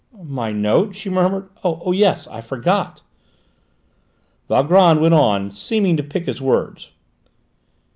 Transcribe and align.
"My 0.23 0.51
note?" 0.51 0.95
she 0.95 1.11
murmured. 1.11 1.49
"Oh, 1.63 1.91
yes; 1.91 2.27
I 2.29 2.41
forgot!" 2.41 3.03
Valgrand 4.49 4.99
went 4.99 5.13
on, 5.13 5.51
seeming 5.51 5.95
to 5.95 6.01
pick 6.01 6.25
his 6.25 6.41
words. 6.41 6.89